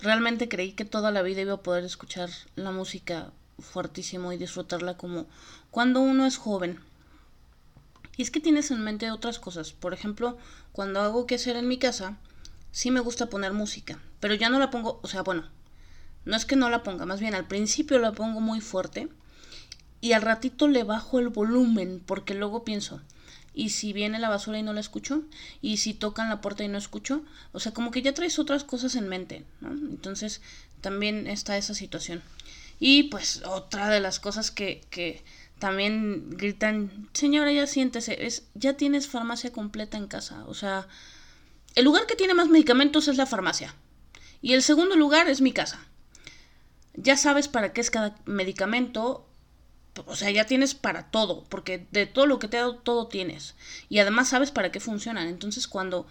realmente 0.00 0.48
creí 0.48 0.72
que 0.72 0.84
toda 0.84 1.10
la 1.10 1.22
vida 1.22 1.42
iba 1.42 1.54
a 1.54 1.62
poder 1.62 1.84
escuchar 1.84 2.30
la 2.56 2.72
música 2.72 3.32
fuertísimo 3.58 4.32
y 4.32 4.36
disfrutarla 4.38 4.96
como 4.96 5.26
cuando 5.70 6.00
uno 6.00 6.26
es 6.26 6.36
joven. 6.36 6.80
Y 8.16 8.22
es 8.22 8.30
que 8.30 8.40
tienes 8.40 8.70
en 8.70 8.82
mente 8.82 9.10
otras 9.10 9.38
cosas. 9.38 9.72
Por 9.72 9.94
ejemplo, 9.94 10.36
cuando 10.72 11.00
hago 11.00 11.26
que 11.26 11.36
hacer 11.36 11.56
en 11.56 11.68
mi 11.68 11.78
casa, 11.78 12.16
sí 12.72 12.90
me 12.90 13.00
gusta 13.00 13.26
poner 13.26 13.52
música, 13.52 14.00
pero 14.20 14.34
ya 14.34 14.48
no 14.48 14.58
la 14.58 14.70
pongo, 14.70 15.00
o 15.02 15.08
sea, 15.08 15.22
bueno, 15.22 15.44
no 16.24 16.36
es 16.36 16.44
que 16.44 16.56
no 16.56 16.68
la 16.70 16.82
ponga, 16.82 17.06
más 17.06 17.20
bien 17.20 17.34
al 17.34 17.46
principio 17.46 17.98
la 17.98 18.12
pongo 18.12 18.40
muy 18.40 18.60
fuerte 18.60 19.08
y 20.00 20.12
al 20.12 20.22
ratito 20.22 20.68
le 20.68 20.84
bajo 20.84 21.18
el 21.18 21.28
volumen 21.28 22.02
porque 22.04 22.34
luego 22.34 22.64
pienso, 22.64 23.00
¿y 23.54 23.70
si 23.70 23.92
viene 23.92 24.18
la 24.18 24.28
basura 24.28 24.58
y 24.58 24.62
no 24.62 24.72
la 24.72 24.80
escucho? 24.80 25.22
¿Y 25.60 25.78
si 25.78 25.94
tocan 25.94 26.28
la 26.28 26.40
puerta 26.40 26.64
y 26.64 26.68
no 26.68 26.78
escucho? 26.78 27.22
O 27.52 27.60
sea, 27.60 27.72
como 27.72 27.90
que 27.90 28.02
ya 28.02 28.14
traes 28.14 28.38
otras 28.38 28.62
cosas 28.62 28.94
en 28.94 29.08
mente, 29.08 29.44
¿no? 29.60 29.70
Entonces 29.70 30.40
también 30.80 31.26
está 31.26 31.56
esa 31.56 31.74
situación. 31.74 32.22
Y 32.78 33.04
pues 33.04 33.42
otra 33.44 33.88
de 33.88 34.00
las 34.00 34.20
cosas 34.20 34.52
que, 34.52 34.82
que 34.90 35.24
también 35.58 36.30
gritan, 36.30 37.08
señora, 37.12 37.50
ya 37.52 37.66
siéntese, 37.66 38.26
es, 38.26 38.44
ya 38.54 38.74
tienes 38.74 39.08
farmacia 39.08 39.52
completa 39.52 39.96
en 39.96 40.06
casa. 40.06 40.44
O 40.46 40.54
sea, 40.54 40.86
el 41.74 41.84
lugar 41.84 42.06
que 42.06 42.14
tiene 42.14 42.34
más 42.34 42.48
medicamentos 42.48 43.08
es 43.08 43.16
la 43.16 43.26
farmacia. 43.26 43.74
Y 44.42 44.54
el 44.54 44.62
segundo 44.62 44.96
lugar 44.96 45.28
es 45.28 45.40
mi 45.40 45.52
casa. 45.52 45.80
Ya 46.94 47.16
sabes 47.16 47.48
para 47.48 47.72
qué 47.72 47.80
es 47.80 47.90
cada 47.90 48.16
medicamento. 48.24 49.26
O 50.06 50.14
sea, 50.14 50.30
ya 50.30 50.46
tienes 50.46 50.74
para 50.74 51.10
todo, 51.10 51.44
porque 51.48 51.86
de 51.90 52.06
todo 52.06 52.26
lo 52.26 52.38
que 52.38 52.48
te 52.48 52.56
ha 52.56 52.60
dado, 52.60 52.76
todo 52.76 53.08
tienes. 53.08 53.54
Y 53.88 53.98
además 53.98 54.28
sabes 54.28 54.50
para 54.50 54.70
qué 54.70 54.78
funcionan. 54.78 55.26
Entonces, 55.26 55.66
cuando, 55.66 56.06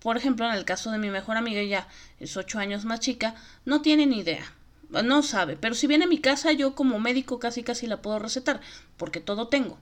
por 0.00 0.16
ejemplo, 0.16 0.46
en 0.46 0.54
el 0.54 0.64
caso 0.64 0.90
de 0.90 0.98
mi 0.98 1.10
mejor 1.10 1.36
amiga, 1.36 1.60
ella 1.60 1.88
es 2.20 2.36
ocho 2.36 2.58
años 2.58 2.86
más 2.86 3.00
chica, 3.00 3.34
no 3.66 3.82
tiene 3.82 4.06
ni 4.06 4.20
idea 4.20 4.54
no 5.00 5.22
sabe, 5.22 5.56
pero 5.56 5.74
si 5.74 5.86
viene 5.86 6.04
a 6.04 6.08
mi 6.08 6.18
casa 6.18 6.52
yo 6.52 6.74
como 6.74 6.98
médico 6.98 7.38
casi 7.38 7.62
casi 7.62 7.86
la 7.86 8.02
puedo 8.02 8.18
recetar, 8.18 8.60
porque 8.98 9.20
todo 9.20 9.48
tengo. 9.48 9.78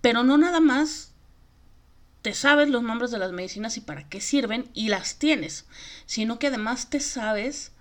Pero 0.00 0.22
no 0.22 0.38
nada 0.38 0.60
más 0.60 1.07
te 2.22 2.34
sabes 2.34 2.68
los 2.68 2.82
nombres 2.82 3.10
de 3.10 3.18
las 3.18 3.32
medicinas 3.32 3.76
y 3.76 3.80
para 3.80 4.08
qué 4.08 4.20
sirven 4.20 4.68
y 4.74 4.88
las 4.88 5.16
tienes, 5.16 5.66
sino 6.06 6.38
que 6.38 6.48
además 6.48 6.90
te 6.90 7.00
sabes 7.00 7.72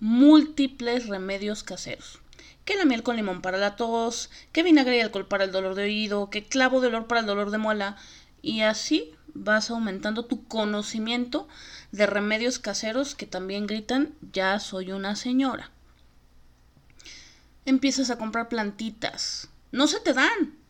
múltiples 0.00 1.08
remedios 1.08 1.62
caseros. 1.62 2.20
Que 2.64 2.76
la 2.76 2.84
miel 2.84 3.02
con 3.02 3.16
limón 3.16 3.42
para 3.42 3.58
la 3.58 3.76
tos, 3.76 4.30
que 4.52 4.62
vinagre 4.62 4.96
y 4.96 5.00
alcohol 5.00 5.26
para 5.26 5.44
el 5.44 5.52
dolor 5.52 5.74
de 5.74 5.84
oído, 5.84 6.30
que 6.30 6.44
clavo 6.44 6.80
de 6.80 6.88
olor 6.88 7.06
para 7.06 7.20
el 7.20 7.26
dolor 7.26 7.50
de 7.50 7.58
muela, 7.58 7.96
y 8.40 8.60
así 8.60 9.12
vas 9.34 9.70
aumentando 9.70 10.24
tu 10.24 10.46
conocimiento 10.46 11.48
de 11.92 12.06
remedios 12.06 12.58
caseros 12.58 13.14
que 13.14 13.26
también 13.26 13.66
gritan 13.66 14.14
ya 14.32 14.58
soy 14.60 14.92
una 14.92 15.16
señora. 15.16 15.70
Empiezas 17.66 18.10
a 18.10 18.18
comprar 18.18 18.48
plantitas. 18.48 19.48
No 19.72 19.86
se 19.86 20.00
te 20.00 20.12
dan. 20.12 20.63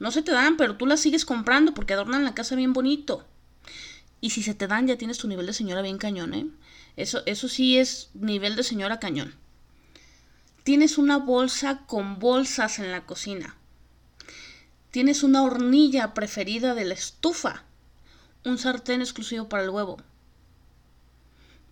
No 0.00 0.10
se 0.10 0.22
te 0.22 0.32
dan, 0.32 0.56
pero 0.56 0.76
tú 0.76 0.86
las 0.86 0.98
sigues 0.98 1.24
comprando 1.24 1.72
porque 1.74 1.92
adornan 1.92 2.24
la 2.24 2.34
casa 2.34 2.56
bien 2.56 2.72
bonito. 2.72 3.24
Y 4.20 4.30
si 4.30 4.42
se 4.42 4.54
te 4.54 4.66
dan, 4.66 4.88
ya 4.88 4.98
tienes 4.98 5.18
tu 5.18 5.28
nivel 5.28 5.46
de 5.46 5.52
señora 5.52 5.82
bien 5.82 5.98
cañón, 5.98 6.34
¿eh? 6.34 6.48
Eso, 6.96 7.22
eso 7.26 7.48
sí 7.48 7.78
es 7.78 8.10
nivel 8.14 8.56
de 8.56 8.64
señora 8.64 8.98
cañón. 8.98 9.36
Tienes 10.64 10.98
una 10.98 11.18
bolsa 11.18 11.86
con 11.86 12.18
bolsas 12.18 12.80
en 12.80 12.90
la 12.90 13.06
cocina. 13.06 13.56
Tienes 14.90 15.22
una 15.22 15.44
hornilla 15.44 16.14
preferida 16.14 16.74
de 16.74 16.86
la 16.86 16.94
estufa. 16.94 17.62
Un 18.44 18.58
sartén 18.58 19.00
exclusivo 19.00 19.48
para 19.48 19.62
el 19.62 19.70
huevo 19.70 19.98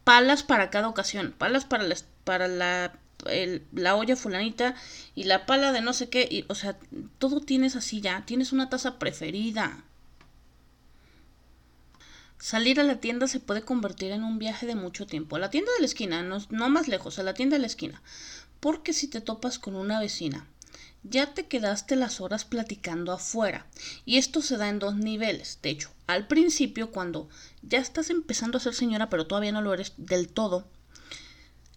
palas 0.08 0.42
para 0.42 0.70
cada 0.70 0.88
ocasión, 0.88 1.34
palas 1.36 1.66
para 1.66 1.84
para 2.24 2.48
la, 2.48 2.98
la 3.72 3.96
olla 3.96 4.16
fulanita 4.16 4.74
y 5.14 5.24
la 5.24 5.46
pala 5.46 5.72
de 5.72 5.80
no 5.80 5.92
sé 5.92 6.08
qué, 6.08 6.28
y, 6.30 6.44
o 6.48 6.54
sea, 6.54 6.78
todo 7.18 7.40
tienes 7.40 7.76
así 7.76 8.00
ya, 8.00 8.24
tienes 8.26 8.52
una 8.52 8.70
taza 8.70 8.98
preferida. 8.98 9.84
Salir 12.38 12.78
a 12.78 12.84
la 12.84 13.00
tienda 13.00 13.26
se 13.26 13.40
puede 13.40 13.62
convertir 13.62 14.12
en 14.12 14.22
un 14.22 14.38
viaje 14.38 14.66
de 14.66 14.76
mucho 14.76 15.06
tiempo. 15.06 15.36
A 15.36 15.40
la 15.40 15.50
tienda 15.50 15.72
de 15.72 15.80
la 15.80 15.86
esquina, 15.86 16.22
no, 16.22 16.38
no 16.50 16.68
más 16.68 16.86
lejos, 16.86 17.18
a 17.18 17.24
la 17.24 17.34
tienda 17.34 17.56
de 17.56 17.60
la 17.60 17.66
esquina. 17.66 18.00
Porque 18.60 18.92
si 18.92 19.08
te 19.08 19.20
topas 19.20 19.58
con 19.58 19.74
una 19.74 19.98
vecina 19.98 20.46
ya 21.02 21.32
te 21.32 21.46
quedaste 21.46 21.96
las 21.96 22.20
horas 22.20 22.44
platicando 22.44 23.12
afuera. 23.12 23.66
Y 24.04 24.18
esto 24.18 24.42
se 24.42 24.56
da 24.56 24.68
en 24.68 24.78
dos 24.78 24.96
niveles. 24.96 25.58
De 25.62 25.70
hecho, 25.70 25.90
al 26.06 26.26
principio, 26.26 26.90
cuando 26.90 27.28
ya 27.62 27.78
estás 27.78 28.10
empezando 28.10 28.58
a 28.58 28.60
ser 28.60 28.74
señora, 28.74 29.08
pero 29.08 29.26
todavía 29.26 29.52
no 29.52 29.62
lo 29.62 29.74
eres 29.74 29.92
del 29.96 30.28
todo, 30.28 30.66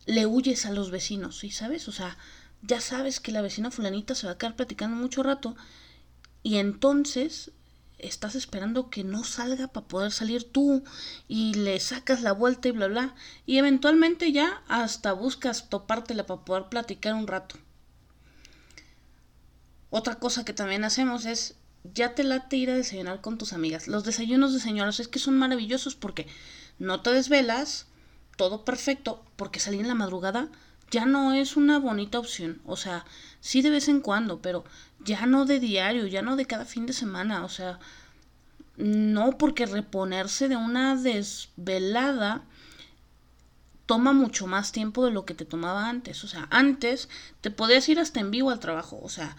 le 0.06 0.26
huyes 0.26 0.66
a 0.66 0.72
los 0.72 0.92
vecinos, 0.92 1.44
¿y 1.44 1.52
sabes? 1.52 1.88
O 1.88 1.92
sea, 1.92 2.18
ya 2.62 2.82
sabes 2.82 3.20
que 3.20 3.32
la 3.32 3.42
vecina 3.42 3.72
fulanita 3.72 4.16
se 4.16 4.28
va 4.28 4.34
a 4.34 4.38
quedar 4.38 4.56
platicando 4.56 4.96
mucho 4.96 5.24
rato 5.24 5.56
y 6.44 6.58
entonces 6.58 7.52
estás 7.98 8.36
esperando 8.36 8.90
que 8.90 9.04
no 9.04 9.24
salga 9.24 9.68
para 9.68 9.88
poder 9.88 10.12
salir 10.12 10.52
tú 10.52 10.84
y 11.28 11.54
le 11.54 11.80
sacas 11.80 12.22
la 12.22 12.32
vuelta 12.32 12.68
y 12.68 12.72
bla 12.72 12.88
bla 12.88 13.16
y 13.46 13.58
eventualmente 13.58 14.32
ya 14.32 14.64
hasta 14.68 15.14
buscas 15.14 15.70
topártela 15.70 16.26
para 16.26 16.46
poder 16.46 16.70
platicar 16.70 17.14
un 17.14 17.28
rato. 17.28 17.58
Otra 19.90 20.16
cosa 20.16 20.46
que 20.46 20.54
también 20.54 20.84
hacemos 20.84 21.26
es, 21.26 21.56
ya 21.84 22.16
te 22.16 22.24
late 22.24 22.56
ir 22.56 22.70
a 22.70 22.76
desayunar 22.76 23.22
con 23.22 23.38
tus 23.38 23.54
amigas. 23.54 23.88
Los 23.88 24.04
desayunos 24.04 24.54
de 24.54 24.60
señoras 24.60 25.00
es 25.00 25.08
que 25.08 25.20
son 25.20 25.38
maravillosos 25.38 25.96
porque 25.96 26.28
no 26.80 27.02
te 27.02 27.12
desvelas, 27.12 27.88
todo 28.42 28.66
perfecto, 28.66 29.24
porque 29.36 29.60
salir 29.60 29.82
en 29.82 29.88
la 29.88 29.94
madrugada 29.94 30.48
ya 30.90 31.06
no 31.06 31.32
es 31.32 31.56
una 31.58 31.78
bonita 31.78 32.18
opción. 32.18 32.60
O 32.66 32.76
sea, 32.76 33.06
sí 33.40 33.62
de 33.62 33.70
vez 33.70 33.88
en 33.88 34.02
cuando, 34.02 34.42
pero 34.42 34.66
ya 35.00 35.28
no 35.28 35.46
de 35.46 35.60
diario, 35.60 36.08
ya 36.08 36.24
no 36.24 36.36
de 36.36 36.48
cada 36.48 36.66
fin 36.66 36.88
de 36.88 36.94
semana. 36.94 37.46
O 37.46 37.50
sea, 37.50 37.78
no 38.78 39.38
porque 39.38 39.68
reponerse 39.68 40.50
de 40.50 40.56
una 40.56 40.96
desvelada 40.96 42.42
toma 43.86 44.12
mucho 44.12 44.48
más 44.48 44.72
tiempo 44.72 45.06
de 45.06 45.12
lo 45.12 45.24
que 45.24 45.36
te 45.36 45.46
tomaba 45.46 45.88
antes. 45.88 46.24
O 46.24 46.28
sea, 46.28 46.48
antes 46.50 47.10
te 47.42 47.52
podías 47.52 47.88
ir 47.90 48.00
hasta 48.00 48.22
en 48.22 48.32
vivo 48.32 48.50
al 48.50 48.60
trabajo. 48.60 49.00
O 49.04 49.10
sea, 49.10 49.38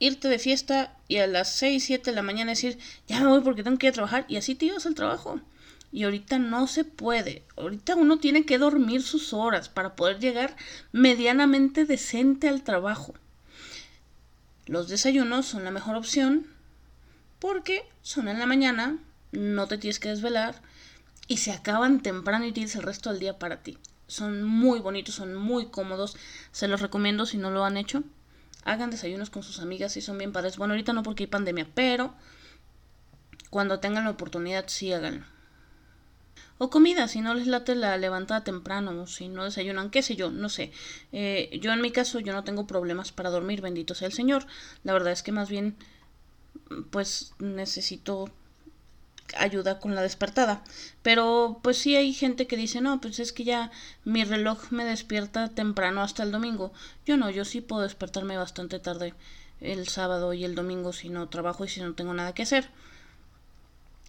irte 0.00 0.26
de 0.26 0.40
fiesta 0.40 0.96
y 1.06 1.18
a 1.18 1.28
las 1.28 1.54
6, 1.54 1.84
7 1.84 2.10
de 2.10 2.16
la 2.16 2.22
mañana 2.22 2.50
decir, 2.50 2.80
ya 3.06 3.20
me 3.20 3.28
voy 3.28 3.42
porque 3.42 3.62
tengo 3.62 3.78
que 3.78 3.86
ir 3.86 3.92
a 3.92 3.94
trabajar 3.94 4.24
y 4.26 4.38
así 4.38 4.56
te 4.56 4.66
ibas 4.66 4.86
al 4.86 4.96
trabajo. 4.96 5.40
Y 5.92 6.04
ahorita 6.04 6.38
no 6.38 6.66
se 6.66 6.84
puede. 6.84 7.44
Ahorita 7.56 7.96
uno 7.96 8.18
tiene 8.18 8.46
que 8.46 8.58
dormir 8.58 9.02
sus 9.02 9.32
horas 9.32 9.68
para 9.68 9.96
poder 9.96 10.18
llegar 10.18 10.56
medianamente 10.92 11.84
decente 11.84 12.48
al 12.48 12.62
trabajo. 12.62 13.14
Los 14.66 14.88
desayunos 14.88 15.46
son 15.46 15.64
la 15.64 15.70
mejor 15.70 15.96
opción 15.96 16.46
porque 17.40 17.82
son 18.02 18.28
en 18.28 18.38
la 18.38 18.46
mañana, 18.46 18.98
no 19.32 19.66
te 19.66 19.78
tienes 19.78 19.98
que 19.98 20.10
desvelar 20.10 20.60
y 21.26 21.38
se 21.38 21.52
acaban 21.52 22.02
temprano 22.02 22.44
y 22.46 22.52
tienes 22.52 22.76
el 22.76 22.82
resto 22.82 23.10
del 23.10 23.18
día 23.18 23.38
para 23.38 23.62
ti. 23.62 23.78
Son 24.06 24.42
muy 24.42 24.78
bonitos, 24.80 25.14
son 25.14 25.34
muy 25.34 25.66
cómodos. 25.66 26.16
Se 26.52 26.68
los 26.68 26.80
recomiendo 26.80 27.26
si 27.26 27.38
no 27.38 27.50
lo 27.50 27.64
han 27.64 27.76
hecho 27.76 28.04
hagan 28.64 28.90
desayunos 28.90 29.30
con 29.30 29.42
sus 29.42 29.60
amigas 29.60 29.96
y 29.96 30.00
son 30.00 30.18
bien 30.18 30.32
padres. 30.32 30.56
Bueno, 30.56 30.74
ahorita 30.74 30.92
no 30.92 31.02
porque 31.02 31.24
hay 31.24 31.28
pandemia, 31.28 31.66
pero 31.74 32.14
cuando 33.50 33.80
tengan 33.80 34.04
la 34.04 34.10
oportunidad 34.10 34.64
sí 34.68 34.92
háganlo. 34.92 35.24
O 36.62 36.66
comida, 36.74 37.08
si 37.08 37.20
no 37.22 37.32
les 37.34 37.46
late 37.54 37.74
la 37.74 37.96
levantada 38.04 38.44
temprano, 38.50 39.06
si 39.06 39.28
no 39.28 39.44
desayunan, 39.44 39.90
qué 39.90 40.02
sé 40.02 40.14
yo, 40.20 40.30
no 40.30 40.48
sé. 40.56 40.64
Eh, 41.10 41.58
yo 41.62 41.72
en 41.72 41.80
mi 41.80 41.90
caso, 41.90 42.20
yo 42.20 42.32
no 42.34 42.44
tengo 42.44 42.66
problemas 42.66 43.12
para 43.12 43.30
dormir, 43.30 43.62
bendito 43.62 43.94
sea 43.94 44.08
el 44.08 44.12
Señor. 44.20 44.42
La 44.84 44.92
verdad 44.92 45.12
es 45.12 45.22
que 45.22 45.32
más 45.32 45.48
bien, 45.48 45.76
pues 46.90 47.32
necesito 47.38 48.30
ayuda 49.36 49.80
con 49.80 49.94
la 49.94 50.02
despertada. 50.02 50.62
Pero 51.02 51.60
pues 51.62 51.78
sí 51.78 51.96
hay 51.96 52.12
gente 52.12 52.46
que 52.46 52.56
dice, 52.56 52.82
no, 52.82 53.00
pues 53.00 53.20
es 53.20 53.32
que 53.32 53.44
ya 53.44 53.70
mi 54.04 54.24
reloj 54.24 54.70
me 54.70 54.84
despierta 54.84 55.48
temprano 55.48 56.02
hasta 56.02 56.22
el 56.24 56.32
domingo. 56.32 56.72
Yo 57.06 57.16
no, 57.16 57.30
yo 57.30 57.44
sí 57.44 57.60
puedo 57.62 57.82
despertarme 57.82 58.36
bastante 58.36 58.78
tarde 58.78 59.14
el 59.60 59.88
sábado 59.88 60.34
y 60.34 60.44
el 60.44 60.54
domingo 60.54 60.92
si 60.92 61.08
no 61.08 61.28
trabajo 61.28 61.64
y 61.64 61.68
si 61.68 61.80
no 61.80 61.94
tengo 61.94 62.12
nada 62.14 62.34
que 62.34 62.42
hacer. 62.42 62.68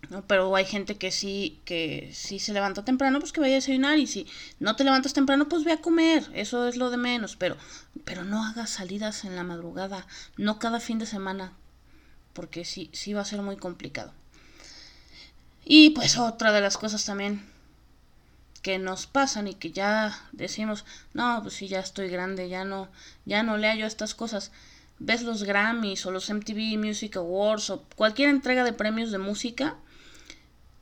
¿No? 0.09 0.25
Pero 0.27 0.55
hay 0.55 0.65
gente 0.65 0.97
que 0.97 1.11
sí, 1.11 1.59
que 1.65 2.11
sí 2.13 2.39
se 2.39 2.53
levanta 2.53 2.83
temprano, 2.83 3.19
pues 3.19 3.31
que 3.31 3.39
vaya 3.39 3.53
a 3.53 3.55
desayunar 3.55 3.97
y 3.97 4.07
si 4.07 4.27
no 4.59 4.75
te 4.75 4.83
levantas 4.83 5.13
temprano, 5.13 5.47
pues 5.47 5.63
ve 5.63 5.71
a 5.71 5.81
comer, 5.81 6.29
eso 6.33 6.67
es 6.67 6.75
lo 6.75 6.89
de 6.89 6.97
menos, 6.97 7.35
pero, 7.35 7.57
pero 8.03 8.23
no 8.23 8.43
hagas 8.45 8.71
salidas 8.71 9.23
en 9.25 9.35
la 9.35 9.43
madrugada, 9.43 10.07
no 10.37 10.59
cada 10.59 10.79
fin 10.79 10.99
de 10.99 11.05
semana, 11.05 11.53
porque 12.33 12.65
sí, 12.65 12.89
sí 12.93 13.13
va 13.13 13.21
a 13.21 13.25
ser 13.25 13.41
muy 13.41 13.57
complicado. 13.57 14.13
Y 15.63 15.91
pues 15.91 16.17
otra 16.17 16.51
de 16.51 16.61
las 16.61 16.77
cosas 16.77 17.05
también 17.05 17.45
que 18.61 18.77
nos 18.77 19.07
pasan 19.07 19.47
y 19.47 19.55
que 19.55 19.71
ya 19.71 20.19
decimos, 20.31 20.85
no, 21.13 21.39
pues 21.41 21.55
sí, 21.55 21.67
ya 21.67 21.79
estoy 21.79 22.09
grande, 22.09 22.49
ya 22.49 22.63
no, 22.63 22.89
ya 23.25 23.43
no 23.43 23.57
leo 23.57 23.75
yo 23.75 23.85
estas 23.85 24.13
cosas. 24.15 24.51
Ves 24.99 25.23
los 25.23 25.43
Grammys 25.43 26.05
o 26.05 26.11
los 26.11 26.29
MTV 26.29 26.77
Music 26.77 27.15
Awards 27.15 27.71
o 27.71 27.83
cualquier 27.95 28.29
entrega 28.29 28.63
de 28.63 28.73
premios 28.73 29.11
de 29.11 29.17
música 29.17 29.77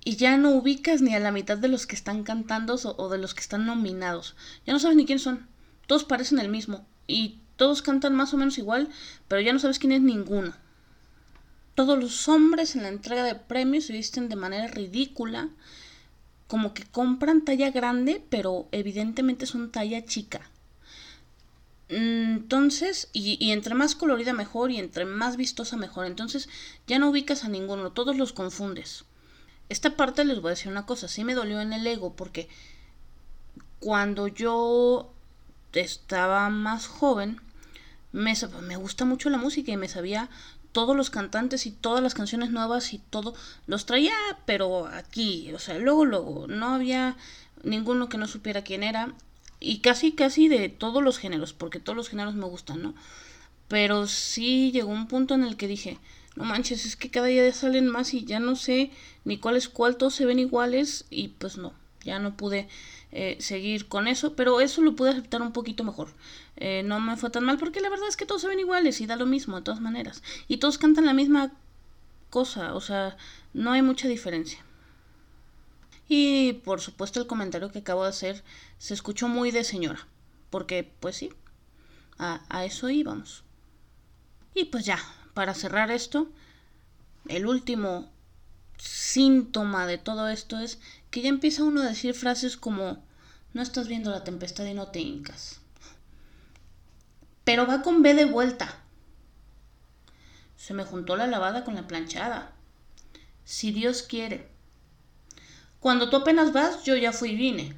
y 0.04 0.16
ya 0.16 0.38
no 0.38 0.52
ubicas 0.52 1.02
ni 1.02 1.14
a 1.14 1.20
la 1.20 1.32
mitad 1.32 1.58
de 1.58 1.68
los 1.68 1.86
que 1.86 1.96
están 1.96 2.24
cantando 2.24 2.76
o, 2.76 3.10
de 3.10 3.18
los 3.18 3.34
que 3.34 3.42
están 3.42 3.66
nominados. 3.66 4.36
Ya 4.66 4.74
no 4.74 4.80
sabes 4.80 4.98
ni 4.98 5.06
quiénes 5.06 5.24
son. 5.24 5.48
Todos 5.88 6.04
parecen 6.04 6.40
el 6.40 6.50
mismo 6.50 6.86
y 7.08 7.40
todos 7.58 7.82
cantan 7.82 8.16
más 8.16 8.34
o 8.34 8.38
menos 8.38 8.58
igual, 8.58 8.90
pero 9.28 9.42
ya 9.42 9.54
no 9.54 9.60
sabes 9.60 9.80
quién 9.80 9.92
es 9.92 10.02
ninguno. 10.02 10.54
Todos 11.76 11.98
los 12.00 12.28
hombres 12.28 12.76
en 12.76 12.84
la 12.84 12.90
entrega 12.90 13.24
de 13.24 13.36
premios 13.36 13.86
se 13.86 13.94
visten 13.94 14.30
de 14.30 14.36
manera 14.36 14.68
ridícula 14.68 15.50
como 16.48 16.74
que 16.74 16.84
compran 16.84 17.46
talla 17.46 17.70
grande, 17.70 18.24
pero 18.30 18.68
evidentemente 18.72 19.46
son 19.46 19.72
talla 19.72 20.06
chica. 20.06 20.50
Entonces, 21.90 23.10
y, 23.14 23.52
entre 23.52 23.74
más 23.76 23.96
colorida 23.96 24.34
mejor 24.34 24.72
y 24.72 24.78
entre 24.78 25.06
más 25.06 25.38
vistosa 25.38 25.76
mejor. 25.76 26.06
Entonces 26.06 26.50
ya 26.88 27.00
no 27.00 27.10
ubicas 27.10 27.44
a 27.44 27.50
ninguno, 27.50 27.92
todos 27.92 28.16
los 28.18 28.32
confundes. 28.32 29.06
Esta 29.70 29.96
parte 29.96 30.26
les 30.26 30.42
voy 30.42 30.50
a 30.50 30.56
decir 30.56 30.72
una 30.72 30.86
cosa, 30.86 31.08
sí 31.08 31.24
me 31.24 31.36
dolió 31.36 31.62
en 31.62 31.74
el 31.74 31.86
ego 31.86 32.14
porque 32.16 32.50
cuando 33.80 34.28
yo 34.28 35.12
estaba 35.74 36.50
más 36.50 36.88
joven, 36.88 37.40
me, 38.12 38.34
me 38.64 38.76
gusta 38.76 39.06
mucho 39.06 39.30
la 39.30 39.38
música 39.38 39.72
y 39.72 39.78
me 39.78 39.88
sabía 39.88 40.30
todos 40.72 40.96
los 40.96 41.10
cantantes 41.10 41.66
y 41.66 41.72
todas 41.72 42.02
las 42.02 42.14
canciones 42.14 42.52
nuevas 42.52 42.94
y 42.94 43.00
todo 43.00 43.34
los 43.68 43.86
traía, 43.86 44.14
pero 44.46 44.88
aquí, 44.88 45.52
o 45.54 45.60
sea, 45.60 45.78
luego, 45.78 46.06
luego, 46.06 46.48
no 46.48 46.74
había 46.74 47.16
ninguno 47.64 48.10
que 48.10 48.18
no 48.18 48.28
supiera 48.28 48.64
quién 48.64 48.84
era 48.84 49.14
y 49.60 49.80
casi, 49.80 50.14
casi 50.14 50.48
de 50.48 50.70
todos 50.70 51.04
los 51.04 51.18
géneros, 51.18 51.54
porque 51.54 51.80
todos 51.80 51.96
los 51.96 52.10
géneros 52.10 52.36
me 52.36 52.46
gustan, 52.46 52.82
¿no? 52.82 52.94
Pero 53.68 54.08
sí 54.08 54.72
llegó 54.72 54.92
un 54.92 55.08
punto 55.08 55.36
en 55.36 55.44
el 55.44 55.58
que 55.58 55.68
dije, 55.68 56.00
no 56.40 56.46
manches, 56.46 56.86
es 56.86 56.96
que 56.96 57.12
cada 57.12 57.28
día 57.28 57.52
salen 57.52 57.90
más 57.90 58.14
y 58.14 58.24
ya 58.24 58.40
no 58.40 58.56
sé 58.56 58.92
ni 59.26 59.38
cuál 59.38 59.58
es 59.58 59.68
cuál, 59.68 59.98
todos 59.98 60.16
se 60.16 60.26
ven 60.26 60.40
iguales 60.40 61.06
y 61.10 61.28
pues 61.28 61.58
no, 61.58 61.74
ya 62.06 62.18
no 62.18 62.38
pude 62.38 62.70
eh, 63.12 63.36
seguir 63.42 63.90
con 63.90 64.08
eso, 64.08 64.38
pero 64.38 64.62
eso 64.62 64.82
lo 64.82 64.96
pude 64.96 65.10
aceptar 65.10 65.42
un 65.42 65.52
poquito 65.52 65.84
mejor. 65.84 66.14
Eh, 66.56 66.82
no 66.86 67.02
me 67.02 67.18
fue 67.18 67.30
tan 67.30 67.44
mal 67.44 67.58
porque 67.58 67.82
la 67.82 67.90
verdad 67.90 68.08
es 68.08 68.16
que 68.16 68.26
todos 68.26 68.42
se 68.42 68.48
ven 68.48 68.62
iguales 68.62 69.02
y 69.02 69.06
da 69.06 69.18
lo 69.18 69.26
mismo 69.26 69.58
de 69.58 69.64
todas 69.64 69.82
maneras. 69.82 70.24
Y 70.48 70.58
todos 70.58 70.78
cantan 70.78 71.06
la 71.06 71.14
misma 71.14 71.52
cosa, 72.30 72.74
o 72.74 72.80
sea, 72.80 73.18
no 73.54 73.74
hay 73.74 73.82
mucha 73.82 74.08
diferencia. 74.08 74.64
Y 76.08 76.54
por 76.64 76.80
supuesto 76.80 77.20
el 77.20 77.28
comentario 77.28 77.70
que 77.70 77.80
acabo 77.80 78.04
de 78.04 78.12
hacer 78.12 78.46
se 78.78 78.94
escuchó 78.94 79.28
muy 79.28 79.52
de 79.52 79.66
señora, 79.66 80.08
porque 80.50 80.90
pues 81.02 81.18
sí, 81.18 81.34
a, 82.18 82.46
a 82.48 82.64
eso 82.64 82.90
íbamos. 82.90 83.44
Y 84.56 84.66
pues 84.66 84.86
ya, 84.86 85.00
para 85.40 85.54
cerrar 85.54 85.90
esto, 85.90 86.28
el 87.30 87.48
último 87.48 88.10
síntoma 88.78 89.88
de 89.88 89.98
todo 89.98 90.28
esto 90.28 90.60
es 90.60 90.80
que 91.12 91.22
ya 91.22 91.30
empieza 91.30 91.64
uno 91.64 91.82
a 91.82 91.86
decir 91.86 92.14
frases 92.14 92.58
como 92.58 93.02
no 93.54 93.62
estás 93.62 93.88
viendo 93.88 94.12
la 94.12 94.26
tempestad 94.26 94.66
y 94.66 94.74
no 94.74 94.88
te 94.88 95.00
hincas. 95.00 95.62
Pero 97.46 97.66
va 97.66 97.84
con 97.84 98.02
B 98.02 98.16
de 98.16 98.26
vuelta. 98.26 98.80
Se 100.58 100.74
me 100.74 100.84
juntó 100.84 101.16
la 101.16 101.26
lavada 101.26 101.64
con 101.64 101.76
la 101.76 101.88
planchada. 101.88 102.52
Si 103.46 103.72
Dios 103.72 104.04
quiere. 104.04 104.50
Cuando 105.80 106.10
tú 106.10 106.18
apenas 106.18 106.52
vas, 106.52 106.84
yo 106.84 106.98
ya 106.98 107.14
fui 107.14 107.30
y 107.30 107.38
vine. 107.38 107.76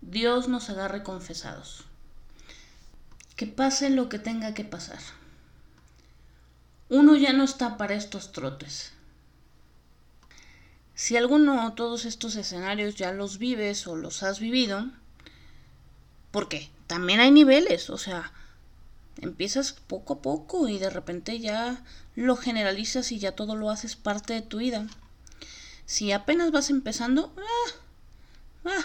Dios 0.00 0.48
nos 0.48 0.70
agarre 0.70 1.04
confesados. 1.04 1.84
Que 3.36 3.46
pase 3.46 3.90
lo 3.90 4.08
que 4.08 4.18
tenga 4.18 4.54
que 4.54 4.64
pasar. 4.64 4.98
Uno 6.90 7.16
ya 7.16 7.32
no 7.32 7.44
está 7.44 7.76
para 7.76 7.94
estos 7.94 8.32
trotes. 8.32 8.92
Si 10.94 11.16
alguno 11.16 11.66
o 11.66 11.72
todos 11.74 12.06
estos 12.06 12.34
escenarios 12.36 12.96
ya 12.96 13.12
los 13.12 13.38
vives 13.38 13.86
o 13.86 13.94
los 13.94 14.22
has 14.22 14.40
vivido, 14.40 14.90
porque 16.30 16.70
también 16.86 17.20
hay 17.20 17.30
niveles, 17.30 17.90
o 17.90 17.98
sea, 17.98 18.32
empiezas 19.20 19.72
poco 19.72 20.14
a 20.14 20.22
poco 20.22 20.68
y 20.68 20.78
de 20.78 20.90
repente 20.90 21.38
ya 21.40 21.84
lo 22.16 22.36
generalizas 22.36 23.12
y 23.12 23.18
ya 23.18 23.32
todo 23.32 23.54
lo 23.54 23.70
haces 23.70 23.94
parte 23.94 24.32
de 24.32 24.42
tu 24.42 24.58
vida. 24.58 24.86
Si 25.84 26.12
apenas 26.12 26.50
vas 26.50 26.70
empezando, 26.70 27.32
ah, 27.36 28.70
ah, 28.70 28.84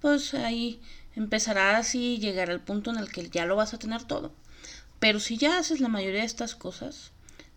pues 0.00 0.34
ahí 0.34 0.80
empezarás 1.14 1.94
y 1.94 2.18
llegar 2.18 2.50
al 2.50 2.60
punto 2.60 2.90
en 2.90 2.98
el 2.98 3.12
que 3.12 3.28
ya 3.28 3.44
lo 3.46 3.56
vas 3.56 3.74
a 3.74 3.78
tener 3.78 4.04
todo. 4.04 4.32
Pero 5.00 5.18
si 5.18 5.38
ya 5.38 5.58
haces 5.58 5.80
la 5.80 5.88
mayoría 5.88 6.20
de 6.20 6.26
estas 6.26 6.54
cosas, 6.54 7.10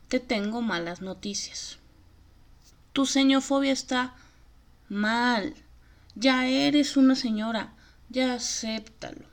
te 0.07 0.19
tengo 0.19 0.61
malas 0.61 1.01
noticias. 1.01 1.77
Tu 2.93 3.05
señofobia 3.05 3.73
está 3.73 4.15
mal. 4.87 5.53
Ya 6.15 6.47
eres 6.47 6.95
una 6.97 7.15
señora. 7.15 7.73
Ya 8.09 8.33
acéptalo. 8.33 9.25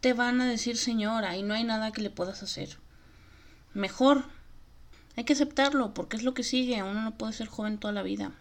Te 0.00 0.12
van 0.12 0.40
a 0.40 0.46
decir 0.46 0.76
señora 0.76 1.36
y 1.36 1.42
no 1.42 1.54
hay 1.54 1.64
nada 1.64 1.90
que 1.90 2.02
le 2.02 2.10
puedas 2.10 2.42
hacer. 2.42 2.78
Mejor. 3.74 4.24
Hay 5.16 5.24
que 5.24 5.32
aceptarlo 5.32 5.94
porque 5.94 6.16
es 6.16 6.22
lo 6.22 6.34
que 6.34 6.44
sigue. 6.44 6.82
Uno 6.82 7.02
no 7.02 7.18
puede 7.18 7.32
ser 7.32 7.48
joven 7.48 7.78
toda 7.78 7.92
la 7.92 8.02
vida. 8.02 8.32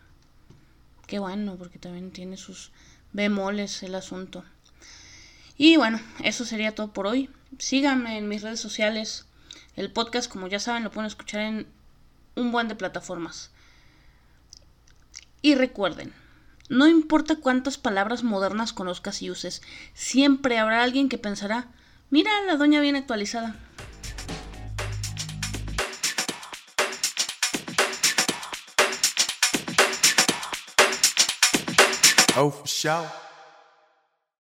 Qué 1.08 1.20
bueno, 1.20 1.56
porque 1.58 1.80
también 1.80 2.12
tiene 2.12 2.38
sus 2.38 2.72
bemoles 3.14 3.82
el 3.84 3.96
asunto. 3.96 4.44
Y 5.63 5.78
bueno, 5.78 6.00
eso 6.24 6.43
sería 6.43 6.74
todo 6.74 6.91
por 6.91 7.06
hoy. 7.06 7.30
Síganme 7.60 8.17
en 8.17 8.28
mis 8.28 8.41
redes 8.41 8.60
sociales. 8.60 9.28
El 9.76 9.91
podcast, 9.91 10.28
como 10.28 10.47
ya 10.47 10.58
saben, 10.58 10.84
lo 10.84 10.89
pueden 10.89 11.06
escuchar 11.06 11.41
en 11.41 11.67
un 12.36 12.52
buen 12.52 12.67
de 12.67 12.74
plataformas. 12.74 13.52
Y 15.43 15.54
recuerden, 15.54 16.15
no 16.67 16.88
importa 16.88 17.36
cuántas 17.36 17.78
palabras 17.78 18.24
modernas 18.24 18.74
conozcas 18.74 19.21
y 19.21 19.30
uses, 19.30 19.62
siempre 19.93 20.58
habrá 20.58 20.82
alguien 20.82 21.10
que 21.10 21.19
pensará, 21.19 21.67
mira, 22.10 22.32
la 22.47 22.56
doña 22.56 22.82
bien 22.82 22.95
actualizada. 22.95 23.56
Oh, 32.36 32.63